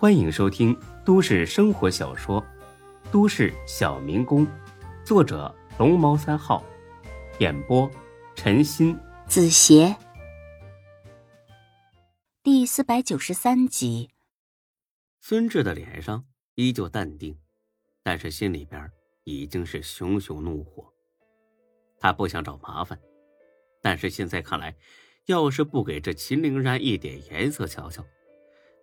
[0.00, 0.74] 欢迎收听
[1.04, 2.40] 都市生活小说
[3.12, 4.46] 《都市小民工》，
[5.04, 6.64] 作者龙猫三号，
[7.38, 7.86] 演播
[8.34, 9.94] 陈鑫、子邪，
[12.42, 14.08] 第四百九十三集。
[15.20, 16.24] 孙志的脸上
[16.54, 17.38] 依旧淡定，
[18.02, 18.90] 但是心里边
[19.24, 20.90] 已经是熊熊怒火。
[21.98, 22.98] 他不想找麻烦，
[23.82, 24.74] 但是现在看来，
[25.26, 28.02] 要是不给这秦灵然一点颜色瞧瞧，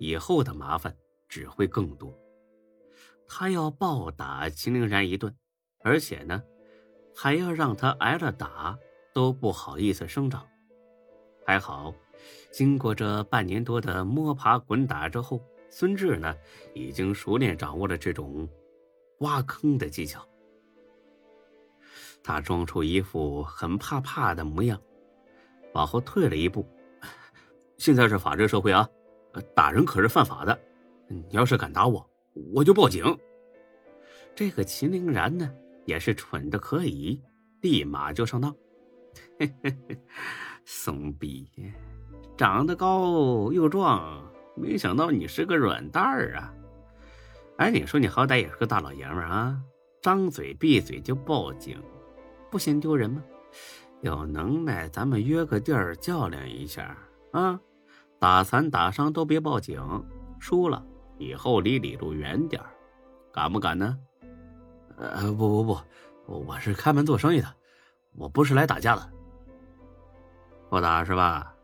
[0.00, 0.92] 以后的麻烦
[1.34, 2.16] 只会更多。
[3.26, 5.34] 他要暴打秦灵然一顿，
[5.82, 6.40] 而且呢，
[7.12, 8.78] 还要让他挨了打
[9.12, 10.46] 都不好意思声张。
[11.44, 11.92] 还好，
[12.52, 16.32] 经过这半年多的摸爬滚打之后，孙志呢
[16.72, 18.48] 已经熟练掌握了这种
[19.18, 20.24] 挖坑的技巧。
[22.22, 24.80] 他装出一副很怕怕的模样，
[25.72, 26.64] 往后退了一步。
[27.76, 28.88] 现在是法治社会啊，
[29.52, 30.56] 打人可是犯法的。
[31.14, 32.10] 你要是敢打我，
[32.52, 33.04] 我就报警。
[34.34, 35.48] 这个秦陵然呢，
[35.84, 37.22] 也是蠢的可以，
[37.60, 38.54] 立马就上当。
[40.64, 41.48] 怂逼，
[42.36, 46.52] 长得高又壮，没想到你是个软蛋儿啊！
[47.58, 49.60] 哎，你说你好歹也是个大老爷们儿啊，
[50.02, 51.80] 张嘴闭嘴就报警。
[52.50, 53.22] 不嫌丢人吗？
[54.00, 56.96] 有能耐咱们约个地儿较量一下
[57.32, 57.60] 啊！
[58.18, 59.80] 打残打伤都别报警，
[60.40, 60.84] 输了
[61.18, 62.62] 以后离李路远点
[63.32, 63.98] 敢不敢呢？
[64.96, 67.56] 呃，不不不，我是开门做生意的，
[68.14, 69.12] 我不是来打架的。
[70.70, 71.54] 不打是吧？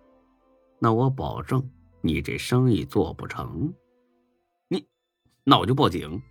[0.79, 1.69] 那我保证
[2.01, 3.73] 你这生意做不成。
[4.69, 4.89] 你，
[5.45, 6.23] 那我就报警。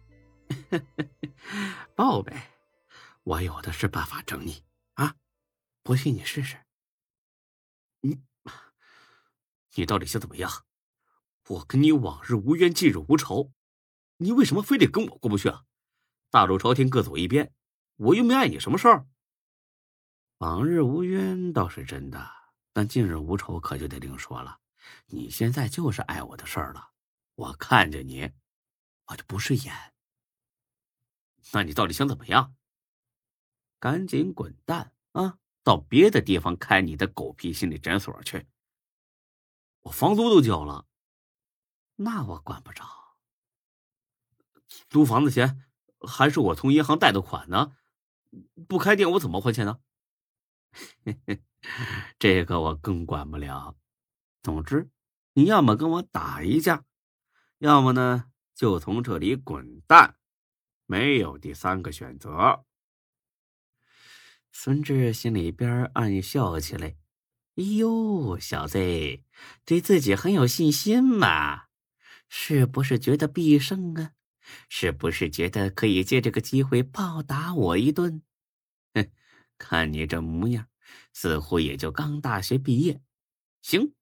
[1.95, 2.51] 报呗。
[3.23, 4.63] 我有的是办法整你
[4.95, 5.13] 啊！
[5.83, 6.57] 不信你试试。
[8.01, 8.17] 你，
[9.75, 10.49] 你到底想怎么样？
[11.49, 13.51] 我跟你往日无冤，近日无仇，
[14.17, 15.65] 你为什么非得跟我过不去啊？
[16.29, 17.51] 大路朝廷各走一边，
[17.95, 19.07] 我又没碍你什么事儿。
[20.37, 22.31] 往日无冤倒是真的，
[22.71, 24.59] 但近日无仇可就得另说了。
[25.07, 26.91] 你现在就是碍我的事儿了，
[27.33, 28.31] 我看着你，
[29.07, 29.73] 我就不是眼。
[31.51, 32.55] 那你到底想怎么样？
[33.79, 35.39] 赶紧滚蛋啊！
[35.63, 38.45] 到别的地方开你的狗屁心理诊所去。
[39.81, 40.85] 我房租都交了，
[42.01, 42.85] 那我管不着。
[44.89, 45.65] 租房子钱
[46.07, 47.73] 还是我从银行贷的款呢，
[48.67, 49.79] 不开店我怎么还钱呢？
[52.17, 53.75] 这个我更管不了。
[54.41, 54.89] 总之，
[55.33, 56.85] 你要么跟我打一架，
[57.57, 60.17] 要么呢就从这里滚蛋，
[60.85, 62.63] 没有第三个选择。
[64.51, 66.95] 孙志心里边暗笑起来
[67.57, 68.77] ：“哎呦，小子，
[69.65, 71.68] 对自己很有信心嘛？
[72.29, 74.13] 是不是觉得必胜啊？
[74.67, 78.21] 是不是觉得可以借这个机会暴打我一顿？
[78.93, 79.09] 哼，
[79.57, 80.67] 看你这模样，
[81.13, 83.01] 似乎也就刚大学毕业。
[83.61, 83.93] 行，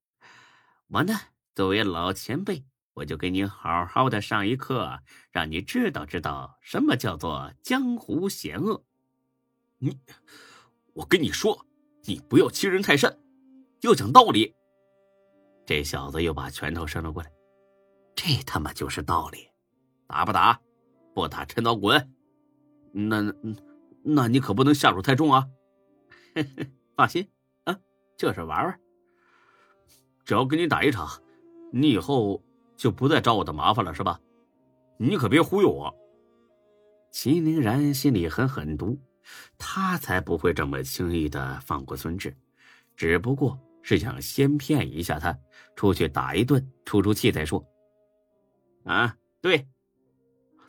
[0.88, 1.14] 我呢，
[1.54, 5.00] 作为老前辈，我就给你好好的上一课，
[5.30, 8.84] 让你知道知道什么叫做江湖险恶。”
[9.78, 9.98] 你，
[10.94, 11.66] 我跟你说，
[12.04, 13.18] 你不要欺人太甚，
[13.82, 14.54] 要讲道理。
[15.66, 17.30] 这小子又把拳头伸了过来，
[18.18, 19.48] 这他妈就是道理，
[20.08, 20.60] 打不打？
[21.14, 22.12] 不打，趁早滚。
[22.90, 23.32] 那那，
[24.02, 25.48] 那你可不能下手太重啊！
[26.96, 27.28] 放心
[27.62, 27.78] 啊，
[28.16, 28.80] 就是玩玩。
[30.24, 31.08] 只要跟你打一场，
[31.72, 32.42] 你以后
[32.76, 34.20] 就不再找我的麻烦了，是吧？
[34.96, 35.94] 你可别忽悠我。
[37.12, 38.98] 秦凌然心里很狠毒。
[39.58, 42.36] 他才不会这么轻易的放过孙志，
[42.96, 45.38] 只不过是想先骗一下他，
[45.76, 47.64] 出去打一顿，出出气再说。
[48.88, 49.68] 啊，对，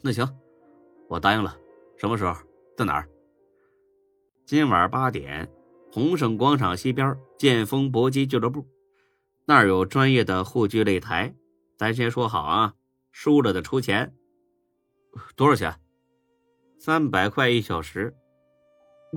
[0.01, 0.27] 那行，
[1.07, 1.57] 我答应了。
[1.97, 2.35] 什么时候？
[2.75, 3.07] 在哪儿？
[4.45, 5.49] 今晚八点，
[5.89, 8.67] 鸿盛广场西边剑锋搏击俱乐部，
[9.45, 11.33] 那儿有专业的护具擂台。
[11.77, 12.75] 咱先说好啊，
[13.13, 14.13] 输了的出钱。
[15.37, 15.79] 多少钱？
[16.77, 18.13] 三百块一小时。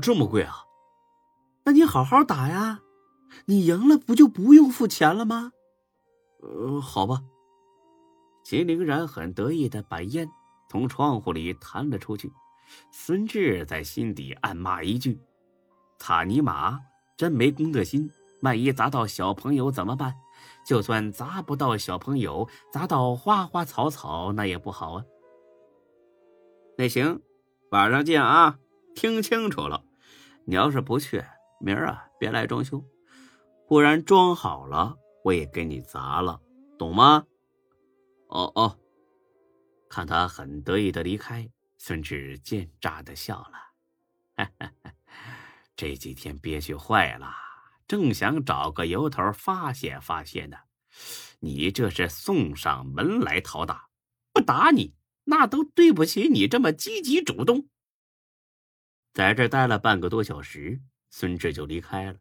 [0.00, 0.54] 这么贵啊？
[1.64, 2.82] 那你好好打呀，
[3.46, 5.50] 你赢了不就不用付钱了吗？
[6.40, 7.24] 呃，好吧。
[8.52, 10.30] 秦凌然很得意的把烟
[10.68, 12.30] 从窗户里弹了出去。
[12.90, 15.18] 孙志在心底暗骂一句
[15.98, 16.78] ：“擦尼玛，
[17.16, 18.10] 真没公德心！
[18.42, 20.14] 万一砸到小朋友怎么办？
[20.66, 25.04] 就算砸不到小朋友，砸到花花草草那也不好啊。”
[26.76, 27.22] 那行，
[27.70, 28.58] 晚上见啊。
[28.94, 29.82] 听清楚了，
[30.44, 31.24] 你要是不去，
[31.58, 32.84] 明儿啊别来装修，
[33.66, 36.42] 不然装好了我也给你砸了，
[36.78, 37.24] 懂吗？
[38.32, 38.78] 哦哦，
[39.90, 41.46] 看他很得意的离开，
[41.76, 44.48] 孙志奸诈的笑了。
[45.76, 47.30] 这几天憋屈坏了，
[47.86, 50.56] 正想找个由头发泄发泄呢。
[51.40, 53.90] 你这是送上门来讨打，
[54.32, 54.94] 不打你
[55.24, 57.68] 那都对不起你这么积极主动。
[59.12, 60.80] 在这待了半个多小时，
[61.10, 62.18] 孙志就离开了。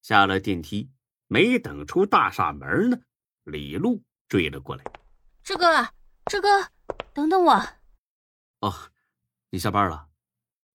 [0.00, 0.90] 下了电梯，
[1.26, 2.98] 没等出大厦门呢，
[3.44, 4.84] 李璐追了过来。
[5.50, 5.88] 志哥，
[6.26, 6.48] 志哥，
[7.12, 7.54] 等等我。
[8.60, 8.72] 哦，
[9.50, 10.08] 你下班了？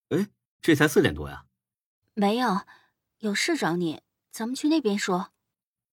[0.09, 0.27] 哎，
[0.59, 1.45] 这才四点多呀。
[2.13, 2.59] 没有，
[3.19, 4.01] 有事找你，
[4.31, 5.31] 咱们去那边说。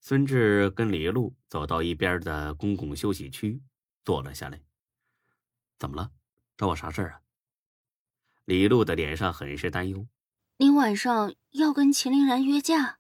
[0.01, 3.63] 孙志跟李璐走到一边的公共休息区，
[4.05, 4.61] 坐了下来。
[5.79, 6.11] 怎么了？
[6.57, 7.21] 找我啥事儿啊？
[8.47, 10.09] 李璐的脸上很是担忧。
[10.57, 12.99] 你晚上要跟秦凌然约架？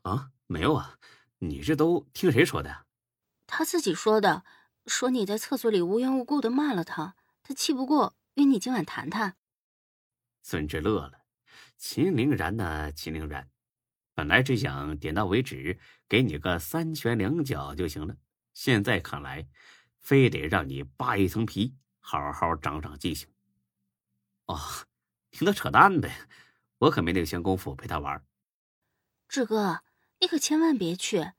[0.00, 0.98] 啊，没有啊，
[1.40, 2.86] 你这都听谁说的呀？
[3.46, 4.46] 他自己说的，
[4.86, 9.36] 说你在厕所里无缘无故的骂了他，他气不过，约你今晚谈谈。
[10.42, 11.24] 孙志乐了，
[11.76, 12.92] 秦凌然呢？
[12.92, 13.48] 秦凌然。
[14.14, 18.16] 本来只想点到为止，给你个三拳两脚就行了。
[18.52, 19.48] 现在看来，
[19.98, 23.28] 非得让你扒一层皮，好好长长记性。
[24.46, 24.60] 哦，
[25.30, 26.28] 听他扯淡呗，
[26.78, 28.24] 我可没那个闲工夫陪他玩。
[29.26, 29.82] 志哥，
[30.20, 31.32] 你可千万别去，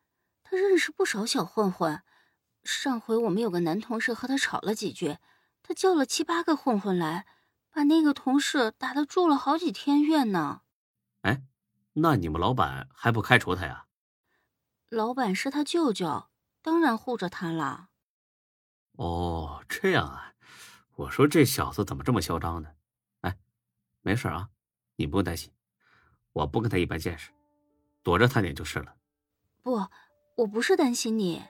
[0.43, 2.01] 他认识不少小混混。
[2.65, 5.17] 上回我们有个男同事和他吵了几句，
[5.63, 7.25] 他叫了七八个混混来，
[7.71, 10.61] 把那个同事打得住了好几天院呢。
[11.21, 11.43] 哎。
[11.97, 13.85] 那你们老板还不开除他呀？
[14.89, 16.25] 老板是他舅舅，
[16.61, 17.87] 当然护着他了。
[18.97, 20.33] 哦，这样啊。
[20.97, 22.69] 我说这小子怎么这么嚣张呢？
[23.21, 23.37] 哎，
[24.01, 24.49] 没事啊，
[24.97, 25.49] 你不用担心，
[26.33, 27.31] 我不跟他一般见识，
[28.03, 28.93] 躲着他点就是了。
[29.63, 29.87] 不，
[30.35, 31.45] 我不是担心你。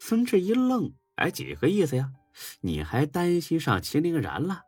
[0.00, 2.10] 孙志一愣，哎，几个意思呀？
[2.62, 4.62] 你还担心上秦凌然了？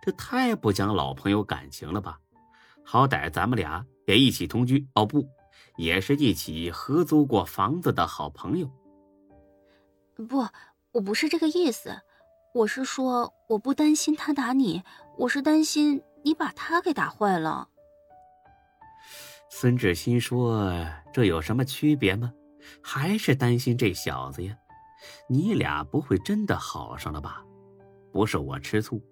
[0.00, 2.20] 这太不讲老朋友感情了吧？
[2.84, 5.28] 好歹咱们俩也一起同居哦，不，
[5.76, 8.70] 也是一起合租过房子的好朋友。
[10.28, 10.46] 不，
[10.92, 12.00] 我不是这个意思，
[12.54, 14.82] 我是说我不担心他打你，
[15.18, 17.68] 我是担心你把他给打坏了。
[19.50, 22.32] 孙志新说：“这有什么区别吗？
[22.80, 24.56] 还是担心这小子呀？
[25.28, 27.44] 你俩不会真的好上了吧？
[28.12, 29.02] 不是我吃醋，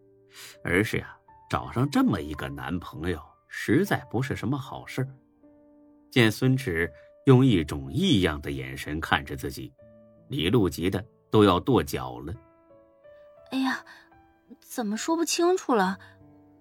[0.65, 1.17] 而是呀，
[1.49, 5.07] 找上这么一个男朋友。”实在不是什么好事。
[6.11, 6.93] 见孙志
[7.25, 9.73] 用一种异样的眼神看着自己，
[10.29, 12.35] 李璐急得都要跺脚了。
[13.53, 13.83] 哎呀，
[14.61, 15.99] 怎么说不清楚了？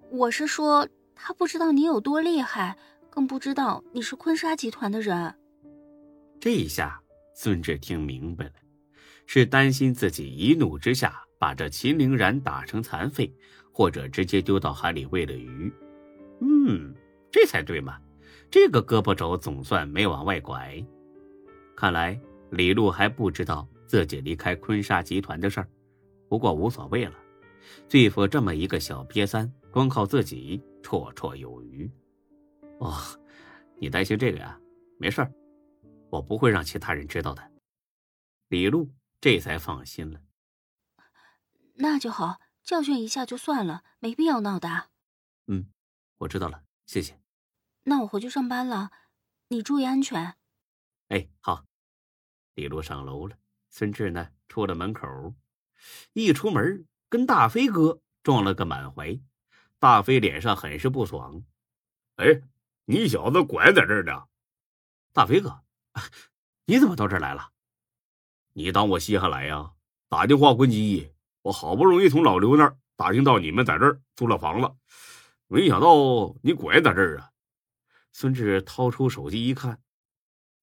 [0.09, 2.77] 我是说，他不知道你有多厉害，
[3.09, 5.35] 更不知道你是坤沙集团的人。
[6.39, 7.01] 这一下，
[7.33, 8.53] 孙志听明白了，
[9.25, 13.33] 是担心自己一怒之下把这秦凌然打成残废，
[13.71, 15.71] 或者直接丢到海里喂了鱼。
[16.41, 16.93] 嗯，
[17.31, 17.99] 这才对嘛！
[18.51, 20.83] 这个胳膊肘总算没往外拐。
[21.75, 22.19] 看来
[22.51, 25.67] 李璐还不知道自己离开坤沙集团的事儿，
[26.29, 27.13] 不过无所谓了。
[27.89, 31.89] 对付这么一个小瘪三，光靠自己绰绰有余。
[32.79, 32.95] 哦，
[33.77, 34.57] 你担心这个呀？
[34.97, 35.31] 没事儿，
[36.09, 37.41] 我不会让其他人知道的。
[38.49, 38.87] 李璐
[39.19, 40.21] 这才放心了。
[41.75, 44.89] 那就好，教训一下就算了，没必要闹大。
[45.47, 45.71] 嗯。
[46.19, 47.19] 我知道了，谢谢。
[47.83, 48.89] 那我回去上班了，
[49.49, 50.37] 你注意安全。
[51.09, 51.65] 哎，好。
[52.53, 53.37] 李璐上楼了，
[53.69, 55.35] 孙志呢，出了门口，
[56.13, 59.19] 一出门跟大飞哥撞了个满怀。
[59.77, 61.43] 大飞脸上很是不爽。
[62.15, 62.41] 哎，
[62.85, 64.27] 你小子拐在这儿呢？
[65.11, 65.65] 大飞哥，
[66.65, 67.51] 你怎么到这儿来了？
[68.57, 69.73] 你当我稀罕来呀？
[70.07, 74.73] 打电话关机，我好不容易从老刘那儿打听到你们在这儿租了房子。
[75.47, 77.31] 没想到你拐在这儿啊！
[78.13, 79.81] 孙志掏出手机一看，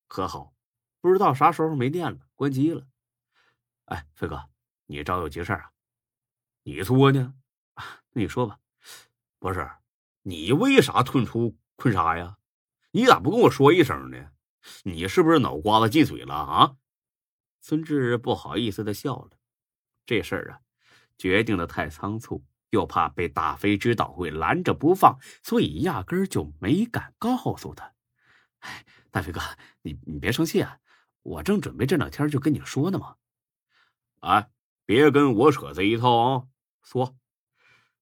[0.09, 0.55] 可好，
[1.03, 2.87] 不知道啥时候没电了，关机了。
[3.85, 4.43] 哎，飞哥，
[4.87, 5.71] 你找有急事啊？
[6.63, 7.35] 你说呢？
[7.75, 7.83] 那
[8.23, 8.59] 你说吧。
[9.39, 9.71] 不是，
[10.23, 12.39] 你为啥退出坤沙呀？
[12.93, 14.31] 你咋不跟我说一声呢？
[14.83, 16.77] 你是不是脑瓜子进水了啊？
[17.63, 19.31] 孙志不好意思的笑了。
[20.05, 20.61] 这事儿啊，
[21.17, 22.45] 决定的太仓促。
[22.71, 27.93] 又怕被大飞知道会拦着不放，所以压根儿就没敢告诉他。
[28.61, 29.43] 哎，大飞哥，
[29.83, 30.79] 你你别生气啊！
[31.21, 33.17] 我正准备这两天就跟你说呢嘛。
[34.21, 34.51] 哎，
[34.87, 36.47] 别跟我扯这一套啊！
[36.83, 37.15] 说，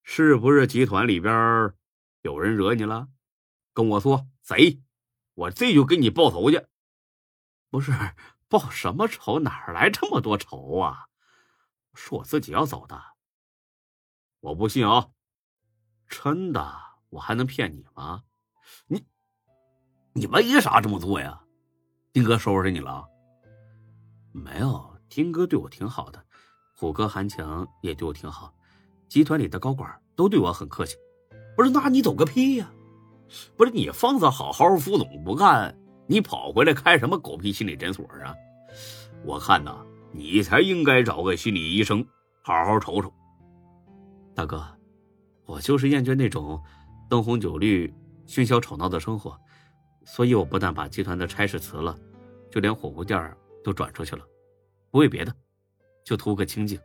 [0.04, 1.74] 是不是集团里边
[2.22, 3.08] 有人惹你了？
[3.72, 4.80] 跟我说谁，
[5.34, 6.64] 我这就给你报仇去。
[7.70, 7.90] 不是
[8.50, 9.38] 报什么仇？
[9.38, 11.06] 哪来这么多仇啊？
[11.94, 13.00] 是我自己要走的。
[14.40, 15.10] 我不信啊！
[16.08, 16.76] 真的，
[17.10, 18.24] 我还能骗你吗？
[18.88, 19.06] 你，
[20.14, 21.42] 你为啥这么做呀？
[22.12, 23.06] 丁哥收拾你了？
[24.32, 26.24] 没有，丁哥对我挺好的，
[26.74, 28.52] 虎哥、韩强也对我挺好，
[29.08, 30.96] 集团里的高管都对我很客气。
[31.56, 32.68] 不是，那你走个屁呀！
[33.56, 35.79] 不是你放着好好副总不干，
[36.10, 38.34] 你跑回来开什么狗屁心理诊所啊？
[39.24, 42.04] 我看呐，你才应该找个心理医生
[42.42, 43.12] 好好瞅瞅。
[44.34, 44.60] 大哥，
[45.46, 46.60] 我就是厌倦那种
[47.08, 47.94] 灯红酒绿、
[48.26, 49.38] 喧嚣吵闹的生活，
[50.04, 51.96] 所以我不但把集团的差事辞了，
[52.50, 54.24] 就连火锅店都转出去了。
[54.90, 55.32] 不为别的，
[56.02, 56.76] 就图个清静。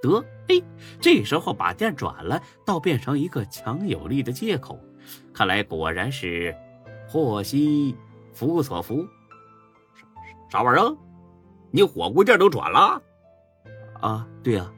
[0.00, 0.58] 得，哎，
[0.98, 4.80] 这时候把店转了，倒变成一个强有力的借口。
[5.34, 6.56] 看来果然是
[7.06, 7.94] 祸兮
[8.36, 9.08] 福所伏。
[10.50, 10.96] 啥玩意儿？
[11.70, 13.02] 你火锅店都转了？
[14.00, 14.70] 啊，对呀，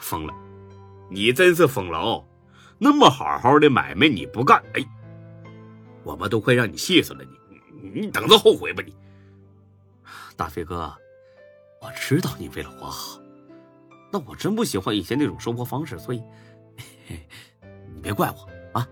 [0.00, 0.32] 疯了！
[1.10, 2.24] 你真是疯了哦！
[2.78, 4.84] 那么好好的买卖你不干，哎，
[6.04, 7.24] 我们都快让你气死了！
[7.80, 8.82] 你，你等着后悔吧！
[8.86, 8.94] 你，
[10.36, 10.92] 大飞哥，
[11.82, 13.20] 我知道你为了我好。
[14.12, 16.22] 那我真不喜欢以前那种生活方式，所以
[17.94, 18.88] 你别怪我啊！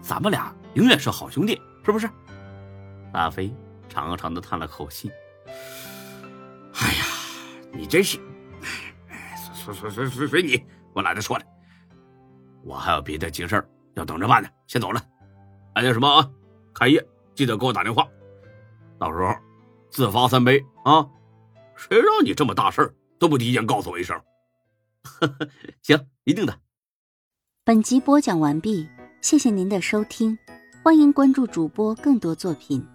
[0.00, 2.08] 咱们俩永远是好兄弟，是不是？
[3.12, 3.54] 阿飞
[3.88, 5.10] 长长的叹了口气。
[6.74, 7.04] 哎呀，
[7.72, 8.18] 你真是……
[9.44, 11.44] 随随随随随随你，我懒得说了。
[12.64, 13.64] 我还有别的急事
[13.94, 15.00] 要等着办呢，先走了。
[15.74, 16.30] 哎，那什么啊，
[16.74, 17.04] 开业
[17.34, 18.06] 记得给我打电话，
[18.98, 19.34] 到时候
[19.90, 21.06] 自罚三杯啊！
[21.76, 24.20] 谁让你这么大事都不提前告诉我一声？
[25.82, 26.58] 行，一定的。
[27.64, 28.88] 本集播讲完毕，
[29.20, 30.38] 谢谢您的收听，
[30.82, 32.86] 欢迎关注主播更多作品。